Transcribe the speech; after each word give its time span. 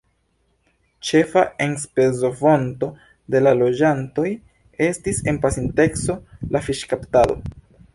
Ĉefa 1.09 1.43
enspezofonto 1.65 2.91
de 3.35 3.45
la 3.45 3.55
loĝantoj 3.61 4.29
estis 4.91 5.25
en 5.31 5.43
pasinteco 5.49 6.21
la 6.57 6.69
fiŝkaptado. 6.69 7.43